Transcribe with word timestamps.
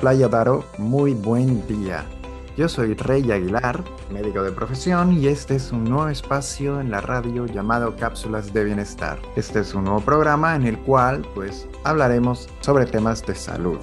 Playa 0.00 0.28
Daro, 0.28 0.64
muy 0.78 1.12
buen 1.12 1.66
día. 1.66 2.06
Yo 2.56 2.70
soy 2.70 2.94
Rey 2.94 3.30
Aguilar, 3.30 3.84
médico 4.10 4.42
de 4.42 4.50
profesión, 4.50 5.12
y 5.12 5.26
este 5.26 5.56
es 5.56 5.72
un 5.72 5.84
nuevo 5.84 6.08
espacio 6.08 6.80
en 6.80 6.90
la 6.90 7.02
radio 7.02 7.44
llamado 7.44 7.94
Cápsulas 7.96 8.50
de 8.54 8.64
Bienestar. 8.64 9.18
Este 9.36 9.60
es 9.60 9.74
un 9.74 9.84
nuevo 9.84 10.00
programa 10.00 10.56
en 10.56 10.66
el 10.66 10.78
cual 10.78 11.20
pues 11.34 11.68
hablaremos 11.84 12.48
sobre 12.60 12.86
temas 12.86 13.26
de 13.26 13.34
salud. 13.34 13.78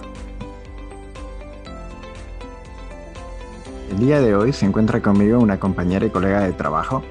El 3.91 3.99
día 3.99 4.19
de 4.19 4.35
hoy 4.35 4.53
se 4.53 4.65
encuentra 4.65 4.99
conmigo 4.99 5.39
una 5.39 5.59
compañera 5.59 6.07
y 6.07 6.09
colega 6.09 6.39
de 6.39 6.53
trabajo, 6.53 7.03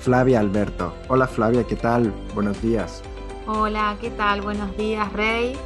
Flavia 0.00 0.40
Alberto. 0.40 0.94
Hola 1.08 1.26
Flavia, 1.26 1.64
¿qué 1.64 1.76
tal? 1.76 2.10
Buenos 2.34 2.62
días. 2.62 3.02
Hola, 3.46 3.98
¿qué 4.00 4.10
tal? 4.10 4.40
Buenos 4.40 4.74
días, 4.78 5.12
Rey. 5.12 5.58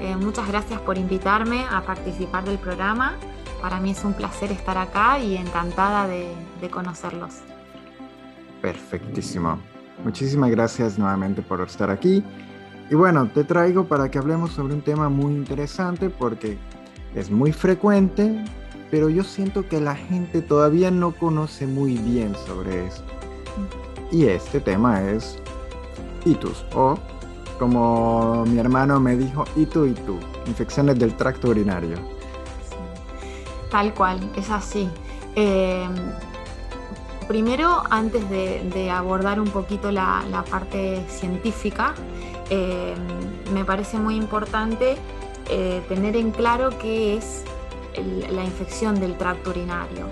Eh, 0.00 0.14
muchas 0.16 0.46
gracias 0.46 0.80
por 0.80 0.96
invitarme 0.96 1.64
a 1.70 1.82
participar 1.82 2.44
del 2.44 2.58
programa. 2.58 3.16
Para 3.60 3.80
mí 3.80 3.90
es 3.90 4.04
un 4.04 4.12
placer 4.12 4.52
estar 4.52 4.78
acá 4.78 5.18
y 5.18 5.36
encantada 5.36 6.06
de, 6.06 6.30
conocerlos. 6.70 7.38
Perfectísimo. 8.62 9.58
Muchísimas 10.04 10.50
gracias 10.50 10.98
nuevamente 10.98 11.42
por 11.42 11.60
estar 11.62 11.90
aquí. 11.90 12.22
Y 12.90 12.94
bueno, 12.94 13.28
te 13.28 13.42
traigo 13.42 13.84
para 13.86 14.08
que 14.10 14.18
hablemos 14.18 14.52
sobre 14.52 14.74
un 14.74 14.82
tema 14.82 15.08
muy 15.08 15.34
interesante 15.34 16.08
porque 16.10 16.56
es 17.14 17.30
muy 17.30 17.52
frecuente, 17.52 18.44
pero 18.92 19.08
yo 19.08 19.24
siento 19.24 19.68
que 19.68 19.80
la 19.80 19.96
gente 19.96 20.42
todavía 20.42 20.90
no 20.92 21.10
conoce 21.10 21.66
muy 21.66 21.96
bien 21.98 22.34
sobre 22.46 22.86
esto. 22.86 23.12
Y 24.12 24.26
este 24.26 24.60
tema 24.60 25.02
es 25.02 25.38
itus 26.24 26.64
o 26.72 26.96
como 27.58 28.44
mi 28.46 28.58
hermano 28.58 29.00
me 29.00 29.16
dijo, 29.16 29.44
y 29.56 29.66
tú 29.66 29.86
y 29.86 29.92
tú, 29.92 30.18
infecciones 30.46 30.98
del 30.98 31.14
tracto 31.14 31.48
urinario. 31.48 31.96
Tal 33.70 33.92
cual, 33.94 34.18
es 34.36 34.48
así. 34.50 34.88
Em, 35.34 35.94
primero, 37.26 37.82
antes 37.90 38.28
de, 38.30 38.90
abordar 38.90 39.40
un 39.40 39.48
poquito 39.48 39.90
la, 39.90 40.44
parte 40.50 41.04
científica, 41.08 41.94
em, 42.48 42.96
me 43.52 43.64
parece 43.64 43.98
muy 43.98 44.16
importante 44.16 44.96
eh, 45.50 45.82
tener 45.88 46.16
en 46.16 46.30
claro 46.30 46.70
qué 46.78 47.16
es 47.16 47.44
la 48.30 48.44
infección 48.44 49.00
del 49.00 49.16
tracto 49.16 49.50
urinario. 49.50 50.06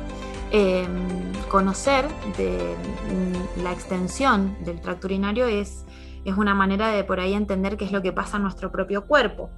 Em, 0.50 1.32
conocer 1.48 2.06
de, 2.36 2.74
mm, 3.10 3.62
la 3.62 3.72
extensión 3.72 4.56
del 4.64 4.80
tracto 4.80 5.06
urinario 5.06 5.46
es 5.46 5.84
es 6.26 6.36
una 6.36 6.54
manera 6.54 6.88
de 6.88 7.04
por 7.04 7.20
ahí 7.20 7.34
entender 7.34 7.76
qué 7.76 7.84
es 7.84 7.92
lo 7.92 8.02
que 8.02 8.12
pasa 8.12 8.36
en 8.36 8.42
nuestro 8.42 8.72
propio 8.72 9.06
cuerpo. 9.06 9.50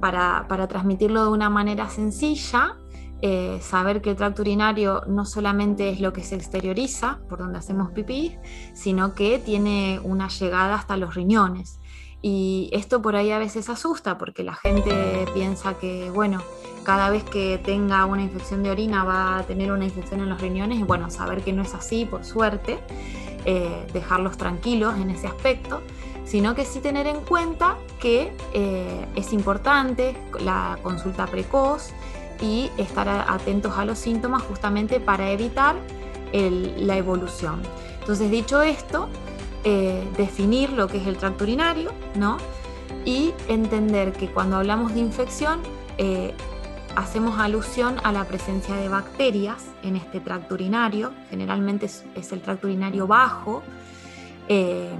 Para, 0.00 0.46
transmitirlo 0.68 1.24
de 1.24 1.30
una 1.30 1.50
manera 1.50 1.88
sencilla, 1.88 2.76
eh, 3.20 3.58
saber 3.60 4.00
que 4.00 4.10
el 4.10 4.16
tracto 4.16 4.42
urinario 4.42 5.02
no 5.06 5.24
solamente 5.26 5.90
es 5.90 6.00
lo 6.00 6.12
que 6.12 6.22
se 6.22 6.36
exterioriza 6.36 7.20
por 7.28 7.40
donde 7.40 7.58
hacemos 7.58 7.90
pipí, 7.90 8.36
sino 8.74 9.14
que 9.14 9.38
tiene 9.38 10.00
una 10.02 10.28
llegada 10.28 10.76
hasta 10.76 10.96
los 10.96 11.14
riñones. 11.14 11.78
Y 12.20 12.68
esto 12.72 13.00
por 13.00 13.14
ahí 13.14 13.30
a 13.30 13.38
veces 13.38 13.68
asusta 13.68 14.18
porque 14.18 14.42
la 14.42 14.54
gente 14.54 15.26
piensa 15.34 15.74
que, 15.74 16.10
bueno, 16.10 16.42
cada 16.84 17.10
vez 17.10 17.22
que 17.22 17.58
tenga 17.58 18.06
una 18.06 18.22
infección 18.22 18.62
de 18.62 18.70
orina 18.70 19.04
va 19.04 19.38
a 19.38 19.42
tener 19.44 19.70
una 19.70 19.84
infección 19.84 20.20
en 20.20 20.28
los 20.28 20.40
riñones 20.40 20.80
y 20.80 20.82
bueno, 20.82 21.10
saber 21.10 21.44
que 21.44 21.52
no 21.52 21.62
es 21.62 21.74
así, 21.74 22.06
por 22.06 22.24
suerte. 22.24 22.78
Eh, 23.44 23.86
dejarlos 23.92 24.36
tranquilos 24.36 24.96
en 24.96 25.10
ese 25.10 25.26
aspecto, 25.26 25.80
sino 26.24 26.54
que 26.54 26.64
sí 26.64 26.80
tener 26.80 27.06
en 27.06 27.20
cuenta 27.20 27.76
que 27.98 28.32
eh, 28.52 29.06
es 29.14 29.32
importante 29.32 30.16
la 30.40 30.78
consulta 30.82 31.26
precoz 31.26 31.90
y 32.40 32.70
estar 32.76 33.08
atentos 33.08 33.78
a 33.78 33.84
los 33.84 33.98
síntomas 33.98 34.42
justamente 34.42 35.00
para 35.00 35.30
evitar 35.30 35.76
la 36.32 36.96
evolución. 36.98 37.62
Entonces, 38.00 38.30
dicho 38.30 38.60
esto, 38.60 39.08
eh, 39.64 40.06
definir 40.18 40.70
lo 40.72 40.86
que 40.88 40.98
es 40.98 41.06
el 41.06 41.16
tracto 41.16 41.44
urinario, 41.44 41.90
¿no? 42.16 42.36
Y 43.06 43.32
entender 43.48 44.12
que 44.12 44.28
cuando 44.28 44.56
hablamos 44.56 44.92
de 44.92 45.00
infección, 45.00 45.60
hacemos 46.98 47.38
alusión 47.38 47.96
a 48.02 48.10
la 48.10 48.24
presencia 48.24 48.74
de 48.74 48.88
bacterias 48.88 49.64
en 49.82 49.94
este 49.94 50.18
tracto 50.18 50.54
urinario, 50.54 51.12
generalmente 51.30 51.86
es, 51.86 52.32
el 52.32 52.40
tracto 52.40 52.66
urinario 52.66 53.06
bajo, 53.06 53.62
eh, 54.48 54.90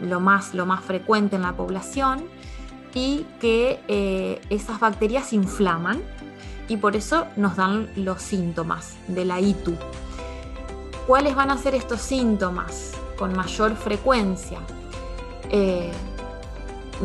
lo, 0.00 0.18
más, 0.18 0.54
lo 0.54 0.64
más 0.64 0.82
frecuente 0.82 1.36
en 1.36 1.42
la 1.42 1.52
población, 1.52 2.24
y 2.94 3.26
que 3.38 3.80
eh, 3.88 4.40
esas 4.48 4.80
bacterias 4.80 5.32
inflaman 5.34 6.02
y 6.68 6.78
por 6.78 6.96
eso 6.96 7.26
nos 7.36 7.56
dan 7.56 7.90
los 7.96 8.22
síntomas 8.22 8.96
de 9.08 9.26
la 9.26 9.38
ITU. 9.40 9.76
¿Cuáles 11.06 11.34
van 11.34 11.50
a 11.50 11.58
ser 11.58 11.74
estos 11.74 12.00
síntomas 12.00 12.92
con 13.18 13.36
mayor 13.36 13.76
frecuencia? 13.76 14.58
Eh, 15.50 15.92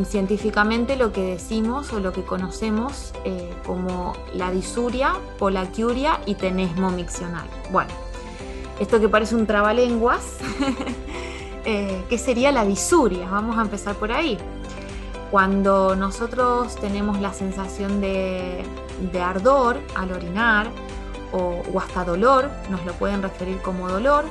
científicamente 0.04 0.96
lo 0.96 1.12
que 1.12 1.22
decimos 1.22 1.92
o 1.92 2.00
lo 2.00 2.12
que 2.12 2.22
conocemos 2.22 3.12
eh, 3.24 3.50
como 3.66 4.14
la 4.34 4.50
disuria, 4.50 5.14
polaquiuria 5.38 6.20
y 6.26 6.34
tenesmo 6.34 6.90
miccional. 6.90 7.46
Bueno, 7.70 7.90
esto 8.78 9.00
que 9.00 9.08
parece 9.08 9.34
un 9.34 9.46
trabalenguas, 9.46 10.38
eh, 11.64 12.04
¿qué 12.08 12.18
sería 12.18 12.52
la 12.52 12.64
disuria? 12.64 13.28
Vamos 13.28 13.58
a 13.58 13.62
empezar 13.62 13.96
por 13.96 14.12
ahí. 14.12 14.38
Cuando 15.30 15.94
nosotros 15.94 16.76
tenemos 16.76 17.20
la 17.20 17.32
sensación 17.32 18.00
de, 18.00 18.64
ardor 19.22 19.78
al 19.94 20.12
orinar 20.12 20.70
o, 21.32 21.62
o 21.72 21.80
hasta 21.80 22.04
dolor, 22.04 22.50
nos 22.70 22.84
lo 22.86 22.92
pueden 22.94 23.20
referir 23.20 23.58
como 23.58 23.88
dolor, 23.88 24.24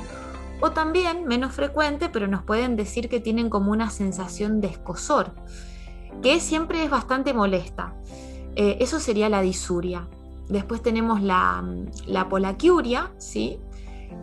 o 0.60 0.70
también, 0.72 1.26
menos 1.26 1.52
frecuente, 1.52 2.08
pero 2.08 2.26
nos 2.26 2.42
pueden 2.42 2.76
decir 2.76 3.08
que 3.08 3.20
tienen 3.20 3.50
como 3.50 3.70
una 3.70 3.90
sensación 3.90 4.60
de 4.60 4.68
escosor, 4.68 5.32
que 6.22 6.40
siempre 6.40 6.82
es 6.84 6.90
bastante 6.90 7.32
molesta. 7.32 7.94
Eh, 8.56 8.78
eso 8.80 8.98
sería 8.98 9.28
la 9.28 9.40
disuria. 9.40 10.08
Después 10.48 10.82
tenemos 10.82 11.22
la, 11.22 11.64
la 12.06 12.28
polaquiuria, 12.28 13.12
¿sí? 13.18 13.58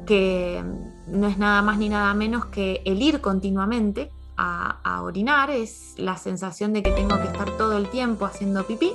que 0.05 0.63
no 1.07 1.27
es 1.27 1.37
nada 1.37 1.61
más 1.61 1.77
ni 1.77 1.89
nada 1.89 2.13
menos 2.13 2.45
que 2.45 2.81
el 2.85 3.01
ir 3.01 3.21
continuamente 3.21 4.11
a, 4.37 4.79
a, 4.83 5.03
orinar, 5.03 5.49
es 5.49 5.93
la 5.97 6.17
sensación 6.17 6.73
de 6.73 6.83
que 6.83 6.91
tengo 6.91 7.17
que 7.21 7.27
estar 7.27 7.49
todo 7.51 7.77
el 7.77 7.89
tiempo 7.89 8.25
haciendo 8.25 8.65
pipí, 8.65 8.91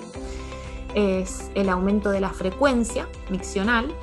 es 0.94 1.50
el 1.54 1.68
aumento 1.68 2.10
de 2.10 2.20
la 2.20 2.30
frecuencia 2.30 3.08
miccional 3.30 3.94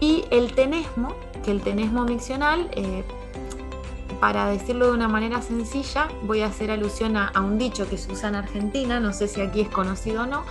y 0.00 0.24
el 0.30 0.54
tenesmo, 0.54 1.14
el 1.50 1.60
tenesmo 1.62 2.04
miccional, 2.04 2.70
eh, 2.72 3.04
para 4.20 4.46
decirlo 4.46 4.86
de 4.86 4.92
una 4.92 5.08
manera 5.08 5.40
sencilla, 5.42 6.08
voy 6.22 6.42
a 6.42 6.46
hacer 6.46 6.70
alusión 6.70 7.16
a, 7.16 7.32
un 7.40 7.58
dicho 7.58 7.88
que 7.88 7.96
se 7.96 8.12
usa 8.12 8.28
en 8.28 8.34
Argentina, 8.34 9.00
no 9.00 9.12
sé 9.12 9.28
si 9.28 9.40
aquí 9.40 9.62
es 9.62 9.68
conocido 9.68 10.22
o 10.22 10.26
no, 10.26 10.44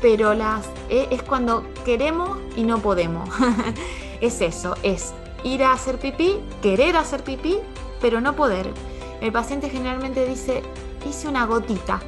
pero 0.00 0.32
e, 0.32 1.08
es 1.10 1.22
cuando 1.22 1.64
queremos 1.84 2.38
y 2.56 2.64
no 2.64 2.78
podemos. 2.78 3.28
es 4.20 4.40
eso, 4.40 4.74
es 4.82 5.12
ir 5.44 5.62
a 5.62 5.72
hacer 5.72 5.98
pipí, 5.98 6.36
querer 6.62 6.96
hacer 6.96 7.22
pipí, 7.22 7.58
pero 8.00 8.20
no 8.20 8.34
poder. 8.34 8.70
El 9.20 9.30
paciente 9.30 9.68
generalmente 9.68 10.26
dice, 10.26 10.62
hice 11.08 11.28
una 11.28 11.44
gotita. 11.46 12.00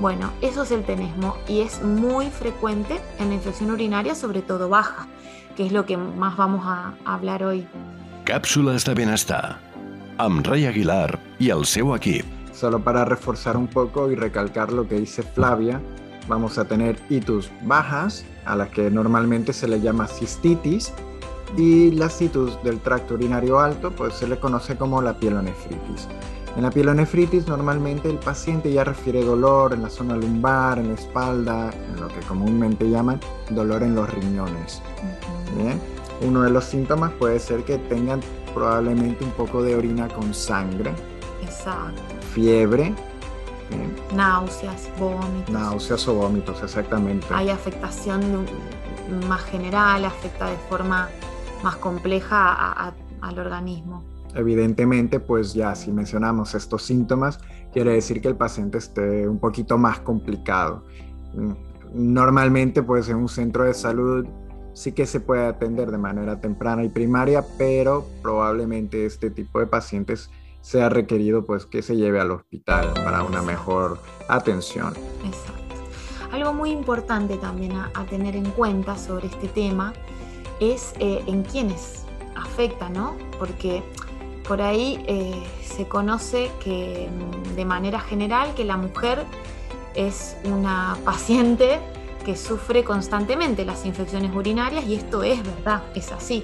Bueno, 0.00 0.30
eso 0.42 0.62
es 0.62 0.70
el 0.70 0.84
tenesmo 0.84 1.36
y 1.48 1.60
es 1.60 1.82
muy 1.82 2.30
frecuente 2.30 3.00
en 3.18 3.30
la 3.30 3.34
infección 3.34 3.70
urinaria, 3.70 4.14
sobre 4.14 4.42
todo 4.42 4.68
baja 4.68 5.08
que 5.58 5.66
es 5.66 5.72
lo 5.72 5.84
que 5.84 5.96
más 5.96 6.36
vamos 6.36 6.64
a 6.64 6.94
hablar 7.04 7.42
hoy. 7.42 7.66
Cápsulas 8.24 8.84
de 8.84 8.94
bienestar 8.94 9.58
amb 10.18 10.46
Rey 10.46 10.66
Aguilar 10.66 11.18
y 11.40 11.50
el 11.50 11.64
seu 11.64 11.96
equip. 11.96 12.24
Solo 12.52 12.78
para 12.78 13.04
reforzar 13.04 13.56
un 13.56 13.66
poco 13.66 14.08
y 14.08 14.14
recalcar 14.14 14.72
lo 14.72 14.86
que 14.86 15.00
dice 15.00 15.24
Flavia, 15.24 15.80
vamos 16.28 16.58
a 16.58 16.64
tener 16.64 16.96
itus 17.10 17.50
bajas, 17.62 18.24
a 18.44 18.54
las 18.54 18.68
que 18.68 18.88
normalmente 18.88 19.52
se 19.52 19.66
le 19.66 19.80
llama 19.80 20.06
cistitis, 20.06 20.92
y 21.56 21.90
las 21.90 22.22
itus 22.22 22.62
del 22.62 22.78
tracto 22.78 23.14
urinario 23.14 23.58
alto, 23.58 23.90
pues 23.90 24.14
se 24.14 24.28
le 24.28 24.38
conoce 24.38 24.76
como 24.76 25.02
la 25.02 25.14
pielonefritis. 25.18 26.06
En 26.58 26.64
la 26.64 26.70
pielonefritis 26.70 27.46
normalmente 27.46 28.10
el 28.10 28.18
paciente 28.18 28.72
ya 28.72 28.82
refiere 28.82 29.24
dolor 29.24 29.74
en 29.74 29.80
la 29.80 29.88
zona 29.88 30.16
lumbar, 30.16 30.80
en 30.80 30.88
la 30.88 30.94
espalda, 30.94 31.70
en 31.70 32.00
lo 32.00 32.08
que 32.08 32.18
comúnmente 32.26 32.90
llaman 32.90 33.20
dolor 33.50 33.84
en 33.84 33.94
los 33.94 34.12
riñones. 34.12 34.82
Uno 36.20 36.42
de 36.42 36.50
los 36.50 36.64
síntomas 36.64 37.12
puede 37.12 37.38
ser 37.38 37.62
que 37.62 37.78
tengan 37.78 38.18
probablemente 38.52 39.24
un 39.24 39.30
poco 39.30 39.62
de 39.62 39.76
orina 39.76 40.08
con 40.08 40.34
sangre. 40.34 40.92
Exacto. 41.44 42.02
Fiebre. 42.34 42.92
Náuseas, 44.12 44.90
vómitos. 44.98 45.54
Náuseas 45.54 46.08
o 46.08 46.14
vómitos, 46.14 46.60
exactamente. 46.60 47.24
Hay 47.30 47.50
afectación 47.50 48.46
más 49.28 49.44
general, 49.44 50.04
afecta 50.04 50.50
de 50.50 50.56
forma 50.68 51.08
más 51.62 51.76
compleja 51.76 52.92
al 53.20 53.38
organismo. 53.38 54.02
Evidentemente, 54.34 55.20
pues 55.20 55.54
ya 55.54 55.74
si 55.74 55.90
mencionamos 55.90 56.54
estos 56.54 56.82
síntomas, 56.82 57.40
quiere 57.72 57.92
decir 57.92 58.20
que 58.20 58.28
el 58.28 58.36
paciente 58.36 58.78
esté 58.78 59.28
un 59.28 59.38
poquito 59.38 59.78
más 59.78 60.00
complicado. 60.00 60.84
normalmente 61.94 62.82
pues 62.82 63.08
en 63.08 63.16
un 63.16 63.28
centro 63.30 63.64
de 63.64 63.72
salud 63.72 64.26
sí 64.74 64.92
que 64.92 65.06
se 65.06 65.20
puede 65.20 65.46
atender 65.46 65.90
de 65.90 65.98
manera 65.98 66.40
temprana 66.40 66.84
y 66.84 66.88
primaria, 66.88 67.44
pero 67.56 68.06
probablemente 68.22 69.06
este 69.06 69.30
tipo 69.30 69.58
de 69.58 69.66
pacientes 69.66 70.30
sea 70.60 70.88
requerido 70.88 71.46
pues 71.46 71.66
que 71.66 71.82
se 71.82 71.96
lleve 71.96 72.20
al 72.20 72.30
hospital 72.30 72.92
para 72.94 73.22
una 73.22 73.42
mejor 73.42 73.98
atención. 74.28 74.94
Exacto. 75.24 75.74
Algo 76.30 76.52
muy 76.52 76.70
importante 76.70 77.38
también 77.38 77.72
a, 77.72 77.90
tener 78.10 78.36
en 78.36 78.50
cuenta 78.50 78.98
sobre 78.98 79.28
este 79.28 79.48
tema 79.48 79.94
es 80.60 80.92
eh, 81.00 81.24
en 81.26 81.42
quiénes 81.42 82.04
afecta, 82.36 82.88
¿no? 82.90 83.16
Porque 83.38 83.82
por 84.48 84.62
ahí 84.62 85.04
eh, 85.06 85.44
se 85.62 85.86
conoce 85.86 86.50
que 86.64 87.08
mm, 87.08 87.54
de 87.54 87.64
manera 87.66 88.00
general 88.00 88.54
que 88.54 88.64
la 88.64 88.78
mujer 88.78 89.24
es 89.94 90.36
una 90.44 90.96
paciente 91.04 91.78
que 92.24 92.34
sufre 92.36 92.82
constantemente 92.82 93.64
las 93.64 93.84
infecciones 93.84 94.34
urinarias 94.34 94.86
y 94.86 94.94
esto 94.94 95.22
es 95.22 95.42
verdad, 95.42 95.82
es 95.94 96.10
así. 96.12 96.42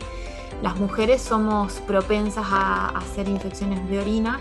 Las 0.62 0.76
mujeres 0.76 1.20
somos 1.20 1.74
propensas 1.86 2.46
a 2.48 2.88
hacer 2.90 3.28
infecciones 3.28 3.88
de 3.88 3.98
orina 3.98 4.40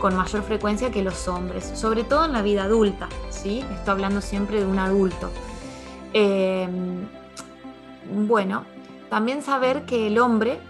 con 0.00 0.14
mayor 0.14 0.42
frecuencia 0.42 0.90
que 0.90 1.02
los 1.02 1.26
hombres, 1.26 1.72
sobre 1.74 2.04
todo 2.04 2.26
en 2.26 2.32
la 2.32 2.42
vida 2.42 2.64
adulta, 2.64 3.08
¿sí? 3.30 3.64
Estoy 3.74 3.92
hablando 3.92 4.20
siempre 4.20 4.60
de 4.60 4.66
un 4.66 4.78
adulto. 4.78 5.30
Em, 6.12 7.06
bueno, 8.26 8.64
también 9.08 9.42
saber 9.42 9.84
que 9.84 10.08
el 10.08 10.18
hombre 10.18 10.60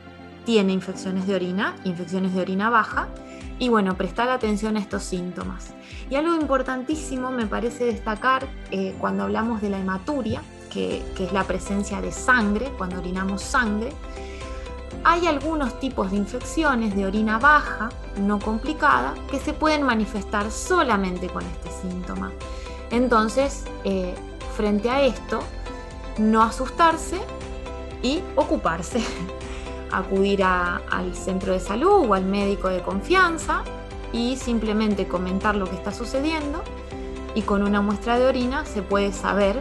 tiene 0.45 0.73
infecciones 0.73 1.27
de 1.27 1.35
orina, 1.35 1.75
infecciones 1.85 2.35
de 2.35 2.41
orina 2.41 2.71
baja, 2.71 3.09
y 3.59 3.69
bueno, 3.69 3.97
prestar 3.97 4.29
atención 4.31 4.77
a 4.77 4.81
estos 4.81 5.05
síntomas. 5.05 5.75
Y 6.11 6.17
algo 6.17 6.35
importantísimo 6.35 7.31
me 7.31 7.47
parece 7.47 7.85
destacar 7.85 8.47
eh, 8.71 8.95
cuando 8.99 9.25
hablamos 9.25 9.61
de 9.61 9.71
la 9.71 9.79
hematuria, 9.79 10.43
que, 10.71 11.05
es 11.19 11.33
la 11.33 11.45
presencia 11.45 12.01
de 12.01 12.11
sangre, 12.11 12.73
cuando 12.77 12.99
orinamos 12.99 13.43
sangre, 13.43 13.93
hay 15.05 15.27
algunos 15.27 15.79
tipos 15.79 16.11
de 16.11 16.17
infecciones 16.17 16.97
de 16.97 17.07
orina 17.07 17.39
baja, 17.39 17.91
no 18.19 18.39
complicada, 18.39 19.15
que 19.31 19.39
se 19.39 19.53
pueden 19.53 19.83
manifestar 19.83 20.51
solamente 20.51 21.29
con 21.29 21.45
este 21.45 21.71
síntoma. 21.71 22.33
Entonces, 22.91 23.65
eh, 23.85 24.15
frente 24.57 24.91
a 24.91 25.03
esto, 25.03 25.41
no 26.19 26.43
asustarse 26.43 27.21
y 28.03 28.21
ocuparse. 28.35 29.03
Acudir 29.97 30.43
al 30.43 31.15
centro 31.15 31.53
de 31.53 31.61
salud 31.61 32.09
o 32.09 32.15
al 32.15 32.25
médico 32.25 32.69
de 32.69 32.83
confianza 32.83 33.63
y 34.13 34.37
simplemente 34.37 35.07
comentar 35.07 35.55
lo 35.55 35.67
que 35.69 35.77
está 35.77 35.93
sucediendo 35.93 36.63
y 37.35 37.43
con 37.43 37.63
una 37.63 37.81
muestra 37.81 38.19
de 38.19 38.27
orina 38.27 38.65
se 38.65 38.83
puede 38.83 39.13
saber 39.13 39.61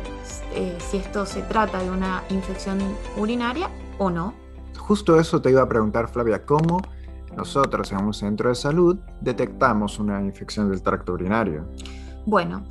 eh, 0.54 0.78
si 0.80 0.98
esto 0.98 1.26
se 1.26 1.42
trata 1.42 1.82
de 1.82 1.90
una 1.90 2.24
infección 2.30 2.78
urinaria 3.18 3.70
o 3.98 4.10
no. 4.10 4.34
Justo 4.78 5.20
eso 5.20 5.42
te 5.42 5.50
iba 5.50 5.62
a 5.62 5.68
preguntar 5.68 6.08
Flavia, 6.08 6.46
¿cómo 6.46 6.82
nosotros 7.36 7.92
en 7.92 8.06
un 8.06 8.14
centro 8.14 8.50
de 8.50 8.56
salud 8.56 8.98
detectamos 9.22 9.98
una 9.98 10.22
infección 10.22 10.70
del 10.70 10.82
tracto 10.84 11.14
urinario? 11.14 11.66
Bueno, 12.26 12.64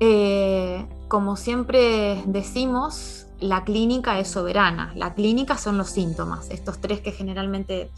eh, 0.00 0.86
como 1.08 1.36
siempre 1.36 2.22
decimos, 2.26 3.25
la 3.40 3.64
clínica 3.64 4.18
es 4.18 4.28
soberana. 4.28 4.92
La 4.94 5.14
clínica 5.14 5.58
son 5.58 5.78
los 5.78 5.90
síntomas, 5.90 6.50
estos 6.50 6.78
tres 6.80 7.00
que 7.00 7.12
generalmente 7.12 7.90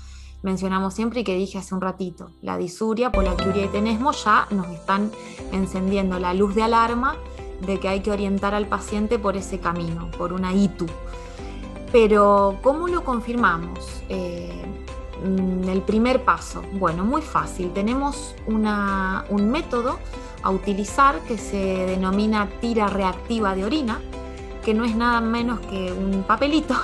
mencionamos 0.42 0.94
siempre 0.94 1.20
y 1.20 1.24
que 1.24 1.34
dije 1.34 1.58
hace 1.58 1.74
un 1.74 1.80
ratito. 1.80 2.30
La 2.42 2.56
disuria, 2.56 3.10
polaquiuria 3.10 3.64
y 3.64 3.68
tenesmo 3.68 4.12
ya 4.12 4.46
nos 4.50 4.68
están 4.68 5.10
encendiendo 5.52 6.18
la 6.18 6.34
luz 6.34 6.54
de 6.54 6.62
alarma 6.62 7.16
de 7.66 7.80
que 7.80 7.88
hay 7.88 8.00
que 8.00 8.10
orientar 8.10 8.54
al 8.54 8.68
paciente 8.68 9.18
por 9.18 9.36
ese 9.36 9.58
camino, 9.58 10.10
por 10.16 10.32
una 10.32 10.54
ITU. 10.54 10.86
Pero, 11.90 12.58
¿cómo 12.62 12.86
lo 12.86 13.02
confirmamos? 13.02 14.02
Eh, 14.08 14.62
mm, 15.24 15.68
el 15.68 15.82
primer 15.82 16.24
paso, 16.24 16.62
bueno, 16.74 17.04
muy 17.04 17.22
fácil. 17.22 17.72
Tenemos 17.72 18.34
un 18.46 19.50
método 19.50 19.98
a 20.42 20.50
utilizar 20.50 21.20
que 21.22 21.38
se 21.38 21.86
denomina 21.86 22.48
tira 22.60 22.86
reactiva 22.86 23.54
de 23.56 23.64
orina, 23.64 24.00
que 24.68 24.74
no 24.74 24.84
es 24.84 24.94
nada 24.94 25.22
menos 25.22 25.60
que 25.60 25.90
un 25.94 26.24
papelito, 26.24 26.74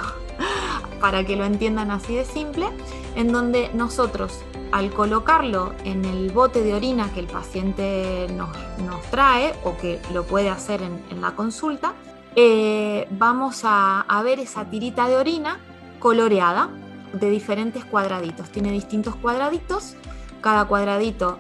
para 1.03 1.23
que 1.23 1.37
lo 1.37 1.45
entiendan 1.45 1.91
así 1.91 2.15
de 2.15 2.25
simple, 2.25 2.67
en 3.15 3.31
donde 3.31 3.71
nosotros 3.75 4.41
al 4.73 4.91
colocarlo 4.91 5.75
en 5.85 6.07
el 6.07 6.31
bote 6.31 6.63
de 6.63 6.73
orina 6.73 7.13
que 7.13 7.21
el 7.21 7.27
paciente 7.27 8.27
nos, 8.35 9.03
trae 9.11 9.53
o 9.65 9.77
que 9.77 10.01
lo 10.15 10.25
puede 10.25 10.49
hacer 10.49 10.81
en, 10.81 11.21
la 11.21 11.33
consulta, 11.33 11.93
eh, 12.37 13.07
vamos 13.11 13.61
a, 13.65 14.07
ver 14.25 14.41
esa 14.41 14.65
tirita 14.71 15.07
de 15.07 15.19
orina 15.19 15.59
coloreada 15.99 16.71
de 17.13 17.29
diferentes 17.29 17.85
cuadraditos. 17.85 18.49
Tiene 18.49 18.73
distintos 18.73 19.15
cuadraditos, 19.17 19.95
cada 20.41 20.65
cuadradito 20.65 21.39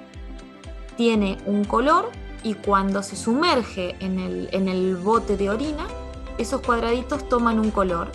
tiene 0.99 1.39
un 1.47 1.65
color 1.65 2.11
y 2.43 2.53
cuando 2.53 3.03
se 3.03 3.17
sumerge 3.17 3.97
en 4.01 4.19
el, 4.19 4.51
en 4.53 4.69
el 4.69 4.97
bote 4.97 5.39
de 5.39 5.49
orina, 5.49 5.87
esos 6.39 6.61
cuadraditos 6.61 7.29
toman 7.29 7.59
un 7.59 7.71
color 7.71 8.11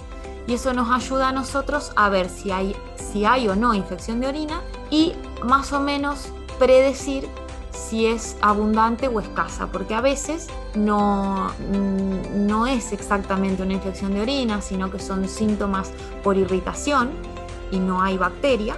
y 0.47 0.53
eso 0.53 0.73
nos 0.73 0.89
ayuda 0.89 1.29
a 1.29 1.31
nosotros 1.31 1.91
a 1.95 2.09
ver 2.09 2.29
si 2.29 2.51
hay, 2.51 2.75
si 2.95 3.25
hay 3.25 3.47
o 3.47 3.55
no 3.55 3.73
infección 3.73 4.19
de 4.19 4.27
orina 4.27 4.61
y 4.89 5.13
más 5.43 5.71
o 5.73 5.79
menos 5.79 6.29
predecir 6.57 7.29
si 7.71 8.05
es 8.05 8.35
abundante 8.41 9.07
o 9.07 9.19
escasa, 9.19 9.67
porque 9.67 9.93
a 9.95 10.01
veces 10.01 10.47
no, 10.75 11.51
mm, 11.71 12.45
no 12.47 12.67
es 12.67 12.91
exactamente 12.91 13.63
una 13.63 13.73
infección 13.73 14.13
de 14.13 14.21
orina, 14.21 14.61
sino 14.61 14.91
que 14.91 14.99
son 14.99 15.27
síntomas 15.27 15.91
por 16.23 16.37
irritación 16.37 17.11
y 17.71 17.79
no 17.79 18.01
hay 18.01 18.17
bacteria. 18.17 18.75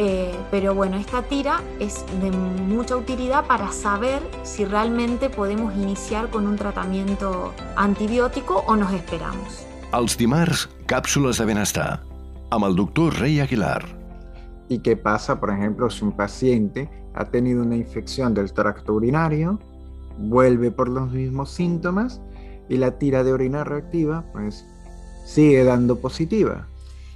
Eh, 0.00 0.32
pero 0.52 0.76
bueno, 0.76 0.96
esta 0.96 1.22
tira 1.22 1.60
es 1.80 2.04
de 2.22 2.30
mucha 2.30 2.96
utilidad 2.96 3.46
para 3.48 3.72
saber 3.72 4.22
si 4.44 4.64
realmente 4.64 5.28
podemos 5.28 5.74
iniciar 5.74 6.30
con 6.30 6.46
un 6.46 6.54
tratamiento 6.54 7.52
antibiótico 7.74 8.62
o 8.68 8.76
nos 8.76 8.92
esperamos. 8.92 9.66
Els 9.90 10.16
dimarts, 10.16 10.68
cápsulas 10.86 11.38
de 11.38 11.46
bienestar, 11.46 12.02
amb 12.50 12.66
el 12.68 12.76
doctor 12.76 13.14
Rey 13.18 13.40
Aguilar. 13.40 13.82
¿Y 14.68 14.78
qué 14.80 14.96
pasa, 14.96 15.40
por 15.40 15.50
ejemplo, 15.50 15.90
si 15.90 16.04
un 16.04 16.12
paciente 16.12 16.88
ha 17.14 17.24
tenido 17.24 17.62
una 17.62 17.74
infección 17.74 18.34
del 18.34 18.52
tracto 18.52 18.94
urinario, 18.94 19.58
vuelve 20.18 20.70
por 20.70 20.88
los 20.88 21.10
mismos 21.10 21.50
síntomas 21.50 22.20
y 22.68 22.76
la 22.76 22.98
tira 22.98 23.24
de 23.24 23.32
orina 23.32 23.64
reactiva 23.64 24.24
pues 24.32 24.64
sigue 25.24 25.64
dando 25.64 25.96
positiva? 25.96 26.68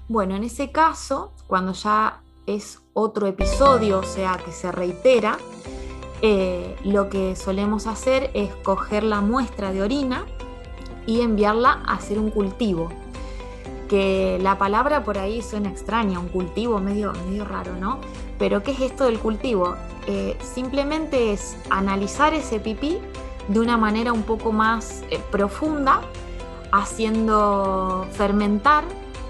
Bueno, 0.09 0.35
en 0.35 0.45
ese 0.45 0.73
caso, 0.73 1.33
cuando 1.47 1.75
ya 1.75 2.22
es 2.47 2.81
otro 2.95 3.27
episodio, 3.27 4.01
o 4.01 4.03
sea, 4.03 4.39
que 4.45 4.53
se 4.53 4.73
reitera, 4.73 5.39
eh, 6.21 6.77
lo 6.85 7.09
que 7.09 7.37
solemos 7.37 7.87
hacer 7.87 8.31
es 8.35 8.55
coger 8.57 9.03
la 9.03 9.21
muestra 9.21 9.73
de 9.73 9.83
orina 9.83 10.27
y 11.07 11.21
enviarla 11.21 11.83
a 11.85 11.95
hacer 11.95 12.19
un 12.19 12.31
cultivo. 12.31 12.91
Que 13.89 14.39
la 14.41 14.57
palabra 14.57 15.05
por 15.05 15.19
ahí 15.19 15.43
suena 15.43 15.69
extraña, 15.69 16.19
un 16.19 16.29
cultivo 16.29 16.79
medio, 16.79 17.13
medio 17.27 17.45
raro, 17.45 17.77
¿no? 17.77 17.99
Pero 18.39 18.63
¿qué 18.63 18.71
es 18.71 18.81
esto 18.81 19.05
del 19.05 19.19
cultivo? 19.19 19.77
Eh, 20.07 20.37
simplemente 20.43 21.33
es 21.33 21.57
analizar 21.71 22.35
ese 22.35 22.59
pipí 22.59 22.99
de 23.49 23.61
una 23.61 23.77
manera 23.77 24.13
un 24.13 24.23
poco 24.23 24.53
más 24.53 25.03
eh, 25.11 25.21
profunda, 25.31 26.01
haciendo 26.71 28.07
fermentar 28.13 28.85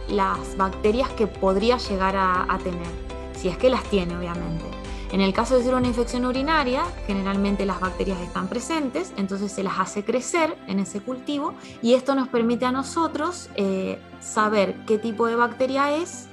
las 0.08 0.56
bacterias 0.56 1.08
que 1.10 1.26
podría 1.26 1.78
llegar 1.78 2.16
a 2.16 2.58
tener, 2.62 2.86
si 3.34 3.48
es 3.48 3.56
que 3.56 3.70
las 3.70 3.84
tiene 3.84 4.16
obviamente. 4.16 4.82
En 5.12 5.20
el 5.20 5.34
caso 5.34 5.58
de 5.58 5.62
ser 5.62 5.74
una 5.74 5.86
infección 5.88 6.24
urinaria, 6.24 6.84
generalmente 7.06 7.66
las 7.66 7.80
bacterias 7.80 8.18
están 8.20 8.48
presentes, 8.48 9.12
entonces 9.18 9.52
se 9.52 9.62
las 9.62 9.78
hace 9.78 10.06
crecer 10.06 10.56
en 10.68 10.80
ese 10.80 11.02
cultivo 11.02 11.52
y 11.82 11.92
esto 11.92 12.14
nos 12.14 12.28
permite 12.28 12.64
a 12.64 12.72
nosotros 12.72 13.50
eh, 13.54 14.00
saber 14.20 14.74
qué 14.86 14.96
tipo 14.96 15.26
de 15.26 15.36
bacteria 15.36 15.94
es 15.94 16.28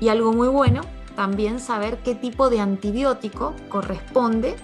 y 0.00 0.08
algo 0.08 0.32
muy 0.32 0.48
bueno, 0.48 0.80
también 1.14 1.60
saber 1.60 1.98
qué 1.98 2.16
tipo 2.16 2.50
de 2.50 2.58
antibiótico 2.58 3.54
corresponde 3.68 4.56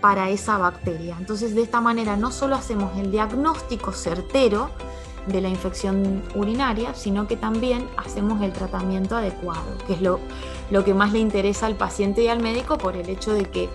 para 0.00 0.30
esa 0.30 0.58
bacteria. 0.58 1.14
Entonces 1.20 1.54
de 1.54 1.62
esta 1.62 1.80
manera 1.80 2.16
no 2.16 2.32
solo 2.32 2.56
hacemos 2.56 2.98
el 2.98 3.12
diagnóstico 3.12 3.92
certero, 3.92 4.70
de 5.26 5.40
la 5.40 5.48
infección 5.48 6.22
urinaria, 6.34 6.94
sino 6.94 7.28
que 7.28 7.36
también 7.36 7.86
hacemos 7.96 8.42
el 8.42 8.52
tratamiento 8.52 9.16
adecuado, 9.16 9.64
que 9.86 9.94
es 9.94 10.02
lo, 10.02 10.18
lo 10.70 10.84
que 10.84 10.94
más 10.94 11.12
le 11.12 11.20
interesa 11.20 11.66
al 11.66 11.76
paciente 11.76 12.22
y 12.22 12.28
al 12.28 12.42
médico 12.42 12.78
por 12.78 12.96
el 12.96 13.08
hecho 13.08 13.32
de 13.32 13.44
que 13.44 13.68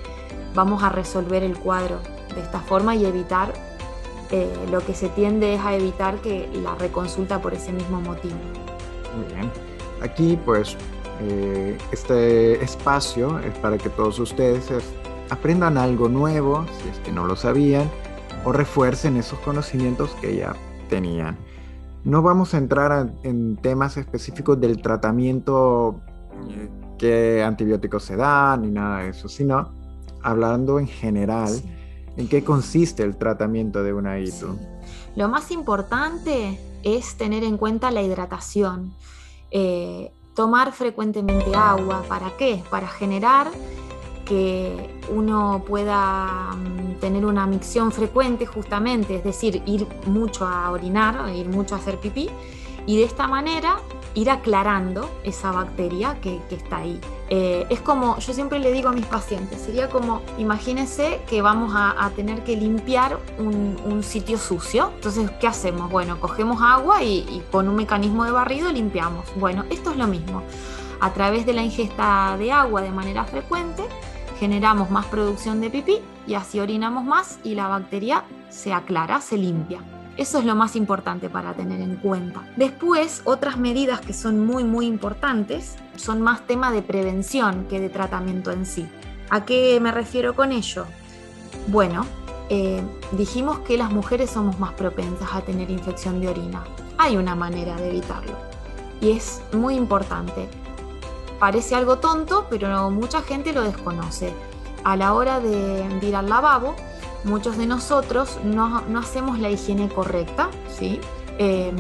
vamos 0.54 0.84
a 0.84 0.90
resolver 0.90 1.44
el 1.44 1.58
cuadro 1.58 2.00
de 2.36 2.42
esta 2.42 2.60
forma 2.60 2.96
y 2.96 3.06
evitar, 3.06 3.54
eh, 4.32 4.52
lo 4.70 4.86
que 4.86 4.94
se 4.94 5.10
tiende 5.10 5.54
es 5.56 5.62
a 5.62 5.76
evitar 5.76 6.18
que 6.18 6.50
la 6.54 6.76
reconsulta 6.76 7.42
por 7.42 7.54
ese 7.54 7.72
mismo 7.72 8.02
motivo. 8.02 8.36
Muy 9.16 9.34
bien. 9.34 9.52
Aquí 10.02 10.38
pues 10.44 10.76
eh, 11.22 11.78
este 11.92 12.64
espacio 12.64 13.40
es 13.40 13.58
para 13.60 13.78
que 13.78 13.90
todos 13.90 14.20
ustedes 14.20 14.70
aprendan 15.30 15.78
algo 15.78 16.10
nuevo, 16.10 16.66
si 16.82 16.90
es 16.90 17.00
que 17.00 17.12
no 17.12 17.26
lo 17.26 17.36
sabían, 17.36 17.90
o 18.44 18.52
refuercen 18.52 19.18
esos 19.18 19.40
conocimientos 19.40 20.12
que 20.22 20.36
ya 20.36 20.56
tenían. 20.88 21.38
No 22.04 22.22
vamos 22.22 22.54
a 22.54 22.58
entrar 22.58 23.12
en 23.24 23.58
temas 23.58 23.98
específicos 23.98 24.60
del 24.60 24.82
tratamiento, 24.82 26.00
eh, 26.50 26.70
qué 26.98 27.44
antibióticos 27.44 28.04
se 28.04 28.16
dan 28.16 28.62
ni 28.62 28.70
nada 28.70 29.00
de 29.00 29.10
eso, 29.10 29.28
sino 29.28 29.72
hablando 30.24 30.80
en 30.80 30.88
general 30.88 31.52
en 32.16 32.28
qué 32.28 32.44
consiste 32.44 33.04
el 33.04 33.18
tratamiento 33.18 33.84
de 33.84 33.94
una 33.94 34.20
ITU. 34.20 34.58
Lo 35.16 35.30
más 35.30 35.52
importante 35.52 36.60
es 36.84 37.16
tener 37.16 37.44
en 37.44 37.58
cuenta 37.58 37.92
la 37.92 38.02
hidratación. 38.02 38.94
Eh, 39.52 40.12
tomar 40.36 40.72
frecuentemente 40.72 41.56
agua. 41.56 42.04
¿Para 42.08 42.36
qué? 42.38 42.64
Para 42.70 42.88
generar 42.88 43.48
que 44.28 44.90
uno 45.10 45.64
pueda 45.66 46.54
mm, 46.54 47.00
tener 47.00 47.26
una 47.26 47.48
micción 47.48 47.92
frecuente 47.92 48.46
justamente, 48.46 49.16
es 49.16 49.24
decir, 49.24 49.64
ir 49.66 49.88
mucho 50.06 50.46
a 50.46 50.70
orinar, 50.72 51.34
ir 51.34 51.48
mucho 51.48 51.76
a 51.76 51.78
hacer 51.78 51.98
pipí, 51.98 52.30
y 52.86 52.98
de 52.98 53.04
esta 53.04 53.28
manera 53.28 53.80
ir 54.16 54.32
aclarando 54.32 55.10
esa 55.24 55.52
bacteria 55.52 56.18
que, 56.22 56.42
está 56.50 56.78
ahí. 56.78 57.00
Eh, 57.30 57.68
es 57.70 57.82
como, 57.82 58.18
yo 58.18 58.34
siempre 58.34 58.58
le 58.58 58.72
digo 58.72 58.90
a 58.90 58.94
mis 58.94 59.06
pacientes, 59.06 59.62
sería 59.62 59.90
como, 59.90 60.22
imagínense 60.38 61.22
que 61.30 61.42
vamos 61.42 61.74
a, 61.76 62.10
tener 62.16 62.44
que 62.44 62.56
limpiar 62.56 63.20
un, 63.38 64.04
sitio 64.04 64.38
sucio. 64.38 64.92
Entonces, 64.96 65.30
¿qué 65.40 65.48
hacemos? 65.48 65.92
Bueno, 65.92 66.20
cogemos 66.20 66.62
agua 66.62 67.04
y, 67.04 67.20
y 67.30 67.44
con 67.52 67.68
un 67.68 67.76
mecanismo 67.76 68.24
de 68.26 68.32
barrido 68.32 68.72
limpiamos. 68.72 69.26
Bueno, 69.36 69.66
esto 69.70 69.92
es 69.92 69.98
lo 69.98 70.08
mismo. 70.08 70.42
A 71.00 71.14
través 71.14 71.46
de 71.46 71.54
la 71.54 71.62
ingesta 71.62 72.36
de 72.40 72.52
agua 72.52 72.82
de 72.82 72.92
manera 72.92 73.26
frecuente, 73.26 73.84
generamos 74.40 74.90
más 74.92 75.06
producción 75.08 75.62
de 75.62 75.70
pipí 75.70 76.00
y 76.26 76.36
así 76.36 76.60
orinamos 76.60 77.04
más 77.04 77.40
y 77.44 77.56
la 77.56 77.68
bacteria 77.68 78.24
se 78.50 78.74
aclara, 78.74 79.22
se 79.22 79.38
limpia. 79.38 79.82
Eso 80.18 80.40
es 80.40 80.46
lo 80.46 80.56
más 80.56 80.76
importante 80.76 81.30
para 81.30 81.54
tener 81.54 81.80
en 81.80 81.98
cuenta. 81.98 82.44
Después, 82.56 83.22
otras 83.26 83.58
medidas 83.58 84.02
que 84.02 84.14
son 84.14 84.46
muy, 84.46 84.64
muy 84.64 84.88
importantes 84.88 85.76
son 85.96 86.22
más 86.22 86.42
tema 86.48 86.72
de 86.72 86.82
prevención 86.82 87.68
que 87.70 87.80
de 87.80 87.90
tratamiento 87.90 88.52
en 88.52 88.66
sí. 88.66 88.88
¿A 89.30 89.46
qué 89.46 89.80
me 89.80 89.92
refiero 89.92 90.36
con 90.36 90.52
ello? 90.52 90.86
Bueno, 91.68 92.06
eh, 92.50 92.82
dijimos 93.12 93.60
que 93.60 93.78
las 93.78 93.92
mujeres 93.92 94.32
somos 94.32 94.60
más 94.60 94.74
propensas 94.74 95.30
a 95.34 95.42
tener 95.42 95.70
infección 95.70 96.20
de 96.20 96.30
orina. 96.30 96.64
Hay 96.98 97.18
una 97.18 97.36
manera 97.36 97.76
de 97.76 97.90
evitarlo 97.90 98.36
y 99.02 99.12
es 99.12 99.42
muy 99.54 99.76
importante. 99.76 100.50
Parece 101.40 101.76
algo 101.76 101.98
tonto, 101.98 102.48
pero 102.50 102.90
mucha 102.90 103.22
gente 103.22 103.54
lo 103.54 103.64
desconoce. 103.64 104.34
A 104.84 104.96
la 104.96 105.14
hora 105.14 105.40
de 105.40 105.86
ir 106.02 106.16
al 106.16 106.30
lavabo, 106.30 106.76
muchos 107.24 107.58
de 107.58 107.68
nosotros 107.68 108.40
no, 108.44 108.84
hacemos 108.98 109.40
la 109.40 109.50
higiene 109.50 109.90
correcta, 109.90 110.50
¿sí? 110.70 111.00
Em, 111.38 111.76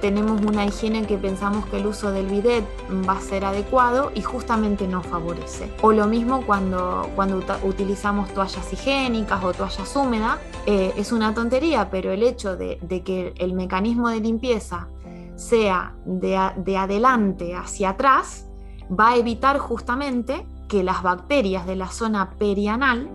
tenemos 0.00 0.40
una 0.42 0.64
higiene 0.64 1.06
que 1.06 1.16
pensamos 1.16 1.66
que 1.66 1.78
el 1.78 1.86
uso 1.86 2.12
del 2.12 2.26
bidet 2.26 2.64
va 3.08 3.14
a 3.14 3.20
ser 3.20 3.44
adecuado 3.44 4.12
y 4.14 4.22
justamente 4.22 4.86
no 4.86 5.02
favorece. 5.02 5.72
O 5.82 5.92
lo 5.92 6.06
mismo 6.06 6.44
cuando, 6.46 7.10
cuando 7.16 7.42
utilizamos 7.64 8.32
toallas 8.32 8.72
higiénicas 8.72 9.42
o 9.42 9.52
toallas 9.52 9.96
húmedas, 9.96 10.38
eh, 10.66 10.92
es 10.96 11.10
una 11.10 11.34
tontería, 11.34 11.90
pero 11.90 12.12
el 12.12 12.22
hecho 12.22 12.56
de, 12.56 12.78
que 13.04 13.34
el 13.38 13.54
mecanismo 13.54 14.08
de 14.08 14.20
limpieza 14.20 14.88
sea 15.36 15.94
de, 16.04 16.38
de 16.56 16.76
adelante 16.76 17.54
hacia 17.54 17.90
atrás, 17.90 18.47
va 18.88 19.10
a 19.10 19.16
evitar 19.16 19.58
justamente 19.58 20.46
que 20.68 20.82
las 20.82 21.02
bacterias 21.02 21.66
de 21.66 21.76
la 21.76 21.88
zona 21.88 22.30
perianal 22.38 23.08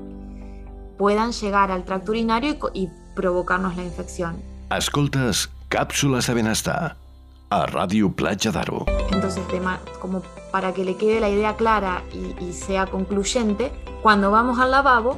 puedan 0.98 1.32
llegar 1.32 1.72
al 1.72 1.86
tracto 1.86 2.12
urinario 2.12 2.58
y, 2.74 2.89
provocarnos 3.15 3.75
la 3.75 3.84
infección. 3.84 4.42
Cápsulas 5.70 6.27
de 6.27 6.96
a 7.51 7.65
Radio 7.68 8.12
Playa 8.12 8.51
d'Aro. 8.51 8.86
Entonces, 9.12 9.44
como 10.00 10.24
para 10.51 10.74
que 10.74 10.84
le 10.84 10.98
quede 10.98 11.20
la 11.20 11.30
idea 11.30 11.56
clara 11.56 12.01
y, 12.12 12.53
sea 12.53 12.88
concluyente, 12.88 13.72
cuando 14.01 14.32
vamos 14.32 14.58
al 14.58 14.72
lavabo, 14.72 15.18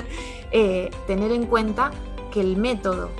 eh, 0.52 0.90
tener 1.06 1.32
en 1.32 1.44
cuenta 1.44 1.90
que 2.32 2.40
el 2.40 2.56
método 2.56 3.10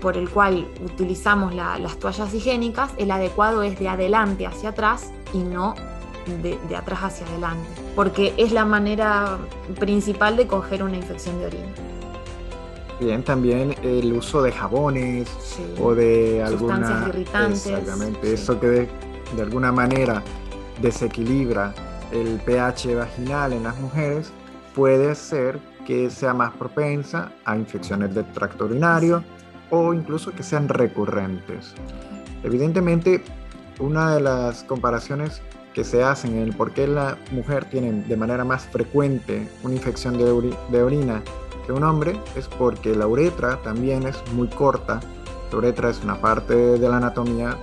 por 0.00 0.16
el 0.16 0.28
cual 0.28 0.66
utilizamos 0.84 1.54
las 1.54 1.98
toallas 1.98 2.32
higiénicas, 2.32 2.90
el 2.98 3.10
adecuado 3.10 3.62
es 3.62 3.78
de 3.78 3.88
adelante 3.88 4.46
hacia 4.46 4.70
atrás 4.70 5.10
y 5.32 5.38
no 5.38 5.74
de, 6.36 6.76
atrás 6.76 7.00
hacia 7.02 7.26
adelante, 7.26 7.68
porque 7.94 8.34
es 8.36 8.52
la 8.52 8.64
manera 8.64 9.38
principal 9.78 10.36
de 10.36 10.46
coger 10.46 10.82
una 10.82 10.96
infección 10.96 11.38
de 11.38 11.46
orina. 11.46 11.72
Bien, 13.00 13.22
también 13.22 13.74
el 13.82 14.12
uso 14.12 14.42
de 14.42 14.50
jabones 14.52 15.28
o 15.80 15.94
de 15.94 16.42
alguna 16.42 17.06
irritantes. 17.08 17.66
Exactamente, 17.66 18.32
eso 18.32 18.58
que 18.58 18.66
de, 18.66 18.88
de, 19.36 19.42
alguna 19.42 19.70
manera 19.70 20.22
desequilibra 20.82 21.74
el 22.10 22.40
pH 22.44 22.94
vaginal 22.96 23.52
en 23.52 23.62
las 23.62 23.78
mujeres 23.78 24.32
puede 24.74 25.14
ser 25.14 25.60
que 25.86 26.10
sea 26.10 26.34
más 26.34 26.52
propensa 26.52 27.32
a 27.44 27.56
infecciones 27.56 28.14
del 28.14 28.30
tracto 28.32 28.66
urinario 28.66 29.22
o 29.70 29.94
incluso 29.94 30.32
que 30.32 30.42
sean 30.42 30.68
recurrentes. 30.68 31.74
Evidentemente, 32.42 33.22
una 33.78 34.14
de 34.14 34.20
las 34.20 34.64
comparaciones 34.64 35.42
que 35.78 35.84
se 35.84 36.02
hacen 36.02 36.32
en 36.32 36.42
el 36.42 36.56
por 36.56 36.72
qué 36.72 36.88
la 36.88 37.16
mujer 37.30 37.64
tiene 37.66 37.92
de 37.92 38.16
manera 38.16 38.44
más 38.44 38.64
frecuente 38.64 39.46
una 39.62 39.74
infección 39.74 40.18
de, 40.18 40.56
de 40.72 40.82
orina 40.82 41.22
que 41.64 41.70
un 41.70 41.84
hombre 41.84 42.20
es 42.34 42.48
porque 42.48 42.96
la 42.96 43.06
uretra 43.06 43.62
también 43.62 44.04
es 44.04 44.16
muy 44.32 44.48
corta. 44.48 44.98
La 45.52 45.58
uretra 45.58 45.90
es 45.90 46.02
una 46.02 46.20
parte 46.20 46.52
de 46.56 46.88
la 46.88 46.96
anatomía 46.96 47.56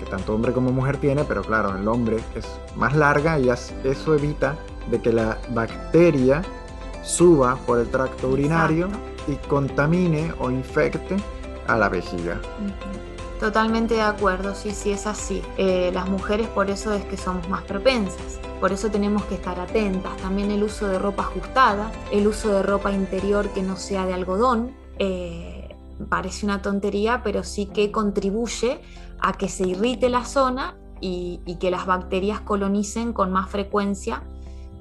que 0.00 0.04
tanto 0.06 0.34
hombre 0.34 0.52
como 0.52 0.72
mujer 0.72 0.96
tiene, 0.96 1.22
pero 1.22 1.42
claro, 1.42 1.76
el 1.76 1.86
hombre 1.86 2.16
es 2.34 2.44
más 2.74 2.96
larga 2.96 3.38
y 3.38 3.48
eso 3.48 4.16
evita 4.16 4.56
de 4.90 5.00
que 5.00 5.12
la 5.12 5.38
bacteria 5.50 6.42
suba 7.04 7.54
por 7.66 7.78
el 7.78 7.88
tracto 7.88 8.30
urinario 8.30 8.88
y 9.28 9.36
contamine 9.46 10.34
o 10.40 10.50
infecte 10.50 11.14
a 11.68 11.76
la 11.76 11.88
vejiga. 11.88 12.40
Totalmente 13.40 13.94
de 13.94 14.02
acuerdo, 14.02 14.54
sí, 14.54 14.72
sí 14.72 14.90
es 14.90 15.06
así. 15.06 15.40
Eh, 15.56 15.90
las 15.94 16.06
mujeres 16.10 16.46
por 16.48 16.68
eso 16.68 16.92
es 16.92 17.02
que 17.06 17.16
somos 17.16 17.48
más 17.48 17.62
propensas. 17.62 18.38
Por 18.60 18.70
eso 18.70 18.90
tenemos 18.90 19.24
que 19.24 19.36
estar 19.36 19.58
atentas. 19.58 20.14
También 20.18 20.50
el 20.50 20.62
uso 20.62 20.86
de 20.86 20.98
ropa 20.98 21.22
ajustada, 21.22 21.90
el 22.12 22.26
uso 22.26 22.52
de 22.52 22.62
ropa 22.62 22.92
interior 22.92 23.48
que 23.48 23.62
no 23.62 23.76
sea 23.76 24.04
de 24.04 24.12
algodón. 24.12 24.72
Eh, 24.98 25.74
parece 26.10 26.44
una 26.44 26.60
tontería, 26.60 27.22
pero 27.24 27.42
sí 27.42 27.64
que 27.64 27.90
contribuye 27.90 28.82
a 29.20 29.32
que 29.32 29.48
se 29.48 29.66
irrite 29.66 30.10
la 30.10 30.26
zona 30.26 30.76
y, 31.00 31.40
que 31.58 31.70
las 31.70 31.86
bacterias 31.86 32.40
colonicen 32.40 33.14
con 33.14 33.32
más 33.32 33.48
frecuencia 33.48 34.22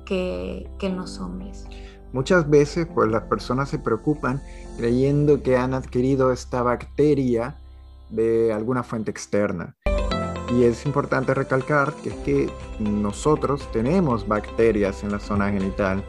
que, 0.05 0.69
que 0.77 0.87
en 0.87 0.97
los 0.97 1.19
hombres. 1.19 1.65
Muchas 2.11 2.49
veces 2.49 2.87
pues 2.93 3.09
las 3.09 3.23
personas 3.23 3.69
se 3.69 3.79
preocupan 3.79 4.41
creyendo 4.77 5.41
que 5.43 5.55
han 5.55 5.73
adquirido 5.73 6.33
esta 6.33 6.61
bacteria 6.61 7.55
de 8.09 8.53
alguna 8.53 8.83
fuente 8.83 9.11
externa. 9.11 9.75
Y 10.51 10.63
es 10.63 10.85
importante 10.85 11.33
recalcar 11.33 11.93
que 11.93 12.09
es 12.09 12.15
que 12.15 12.49
nosotros 12.79 13.69
tenemos 13.71 14.27
bacterias 14.27 15.03
en 15.03 15.11
la 15.11 15.19
zona 15.19 15.51
genital. 15.51 16.03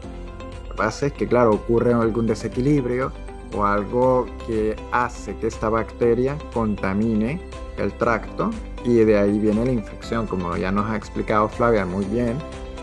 Lo 0.63 0.69
que 0.69 0.75
pasa 0.75 1.05
es 1.07 1.13
que, 1.13 1.27
claro, 1.27 1.51
ocurre 1.51 1.93
algún 1.93 2.25
desequilibrio 2.25 3.11
o 3.55 3.65
algo 3.65 4.25
que 4.47 4.75
hace 4.91 5.35
que 5.37 5.47
esta 5.47 5.69
bacteria 5.69 6.37
contamine 6.53 7.41
el 7.77 7.91
tracto 7.93 8.49
y 8.83 8.95
de 8.95 9.19
ahí 9.19 9.37
viene 9.37 9.65
la 9.65 9.71
infección, 9.71 10.25
como 10.25 10.55
ya 10.57 10.71
nos 10.71 10.89
ha 10.89 10.95
explicado 10.95 11.47
Flavia 11.49 11.85
muy 11.85 12.05
bien 12.05 12.37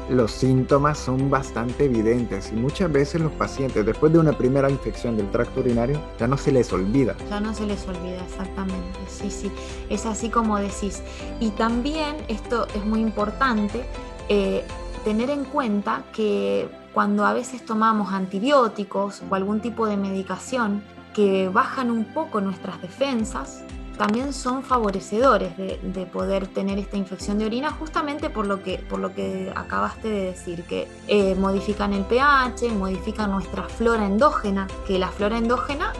los 0.08 0.32
síntomas 0.32 0.98
son 0.98 1.30
bastante 1.30 1.84
evidentes 1.84 2.50
y 2.52 2.56
muchas 2.56 2.90
veces 2.90 3.20
los 3.20 3.32
pacientes 3.32 3.84
después 3.84 4.12
de 4.12 4.18
una 4.18 4.32
primera 4.32 4.70
infección 4.70 5.16
del 5.16 5.30
tracto 5.30 5.60
urinario 5.60 6.00
ya 6.18 6.26
no 6.26 6.36
se 6.36 6.52
les 6.52 6.72
olvida. 6.72 7.14
Ya 7.28 7.40
no 7.40 7.52
se 7.54 7.66
les 7.66 7.86
olvida, 7.86 8.22
exactamente. 8.24 8.98
Sí, 9.08 9.30
sí, 9.30 9.50
es 9.88 10.06
así 10.06 10.30
como 10.30 10.58
decís. 10.58 11.02
Y 11.40 11.50
también 11.50 12.16
esto 12.28 12.66
es 12.74 12.84
muy 12.84 13.00
importante, 13.00 13.84
eh, 14.28 14.64
tener 15.04 15.30
en 15.30 15.44
cuenta 15.44 16.04
que 16.12 16.68
cuando 16.92 17.26
a 17.26 17.32
veces 17.32 17.64
tomamos 17.64 18.12
antibióticos 18.12 19.22
o 19.28 19.34
algún 19.34 19.60
tipo 19.60 19.86
de 19.86 19.96
medicación 19.96 20.82
que 21.14 21.48
bajan 21.48 21.90
un 21.90 22.04
poco 22.04 22.40
nuestras 22.40 22.80
defensas, 22.80 23.62
también 23.98 24.32
son 24.32 24.62
favorecedores 24.62 25.56
de, 25.56 26.06
poder 26.06 26.46
tener 26.46 26.78
esta 26.78 26.96
infección 26.96 27.38
de 27.38 27.46
orina 27.46 27.70
justamente 27.72 28.30
por 28.30 28.46
lo 28.46 28.62
que, 28.62 28.78
por 28.78 29.00
lo 29.00 29.12
que 29.12 29.52
acabaste 29.54 30.08
de 30.08 30.24
decir, 30.26 30.62
que 30.64 30.88
eh, 31.08 31.34
modifican 31.34 31.92
el 31.92 32.04
pH, 32.04 32.70
modifican 32.72 33.32
nuestra 33.32 33.64
flora 33.64 34.06
endógena, 34.06 34.68
que 34.86 34.98
la 34.98 35.08
flora 35.08 35.36
endógena 35.36 35.92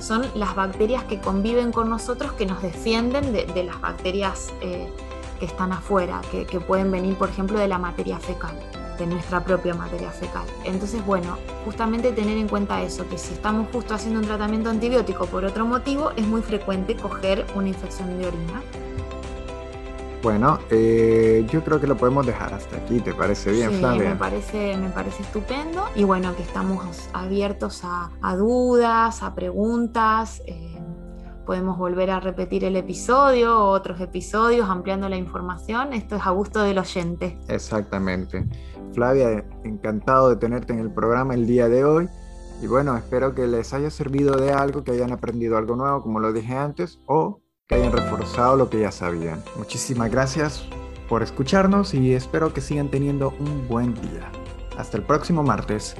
son 0.00 0.26
las 0.34 0.56
bacterias 0.56 1.04
que 1.04 1.20
conviven 1.20 1.70
con 1.70 1.88
nosotros, 1.88 2.32
que 2.32 2.46
nos 2.46 2.60
defienden 2.62 3.32
de, 3.32 3.62
las 3.62 3.80
bacterias 3.80 4.52
eh, 4.62 4.88
que 5.38 5.44
están 5.46 5.72
afuera, 5.72 6.20
que 6.30 6.60
pueden 6.60 6.90
venir, 6.90 7.14
por 7.16 7.28
ejemplo, 7.28 7.58
de 7.58 7.68
la 7.68 7.78
materia 7.78 8.18
fecal. 8.18 8.58
De 8.98 9.06
nuestra 9.06 9.44
propia 9.44 9.74
materia 9.74 10.10
fecal. 10.10 10.44
Entonces, 10.64 11.04
bueno, 11.04 11.38
justamente 11.64 12.12
tener 12.12 12.38
en 12.38 12.48
cuenta 12.48 12.82
eso, 12.82 13.08
que 13.08 13.18
si 13.18 13.34
estamos 13.34 13.68
justo 13.72 13.94
haciendo 13.94 14.20
un 14.20 14.26
tratamiento 14.26 14.70
antibiótico 14.70 15.26
por 15.26 15.44
otro 15.44 15.66
motivo, 15.66 16.12
es 16.16 16.26
muy 16.26 16.42
frecuente 16.42 16.96
coger 16.96 17.46
una 17.54 17.68
infección 17.68 18.18
de 18.18 18.26
orina. 18.26 18.62
Bueno, 20.22 20.60
eh, 20.70 21.44
yo 21.50 21.64
creo 21.64 21.80
que 21.80 21.88
lo 21.88 21.96
podemos 21.96 22.24
dejar 22.24 22.54
hasta 22.54 22.76
aquí, 22.76 23.00
¿te 23.00 23.12
parece 23.12 23.50
bien, 23.50 23.70
sí, 23.70 23.78
Flavia? 23.78 24.10
Me 24.10 24.16
parece, 24.16 24.76
me 24.76 24.88
parece 24.88 25.22
estupendo. 25.22 25.88
Y 25.96 26.04
bueno, 26.04 26.36
que 26.36 26.42
estamos 26.42 27.08
abiertos 27.12 27.82
a, 27.82 28.36
dudas, 28.36 29.24
a 29.24 29.34
preguntas. 29.34 30.40
Eh, 30.46 30.71
podemos 31.44 31.78
volver 31.78 32.10
a 32.10 32.20
repetir 32.20 32.64
el 32.64 32.76
episodio 32.76 33.58
o 33.58 33.70
otros 33.70 34.00
episodios 34.00 34.68
ampliando 34.68 35.08
la 35.08 35.16
información. 35.16 35.92
Esto 35.92 36.16
es 36.16 36.26
a 36.26 36.30
gusto 36.30 36.62
del 36.62 36.78
oyente. 36.78 37.38
Exactamente. 37.48 38.46
Flavia, 38.94 39.44
encantado 39.64 40.30
de 40.30 40.36
tenerte 40.36 40.72
en 40.72 40.80
el 40.80 40.92
programa 40.92 41.34
el 41.34 41.46
día 41.46 41.68
de 41.68 41.84
hoy. 41.84 42.08
Y 42.62 42.66
bueno, 42.66 42.96
espero 42.96 43.34
que 43.34 43.46
les 43.46 43.72
haya 43.74 43.90
servido 43.90 44.36
de 44.36 44.52
algo, 44.52 44.84
que 44.84 44.92
hayan 44.92 45.12
aprendido 45.12 45.56
algo 45.56 45.74
nuevo, 45.74 46.02
como 46.02 46.20
lo 46.20 46.32
dije 46.32 46.54
antes, 46.54 47.00
o 47.06 47.40
que 47.66 47.74
hayan 47.74 47.92
reforzado 47.92 48.56
lo 48.56 48.70
que 48.70 48.80
ya 48.80 48.92
sabían. 48.92 49.42
Muchísimas 49.56 50.10
gracias 50.10 50.64
por 51.08 51.22
escucharnos 51.22 51.92
y 51.94 52.14
espero 52.14 52.54
que 52.54 52.60
sigan 52.60 52.88
teniendo 52.88 53.34
un 53.40 53.66
buen 53.68 53.94
día. 53.94 54.30
Hasta 54.78 54.96
el 54.96 55.02
próximo 55.02 55.42
martes. 55.42 55.96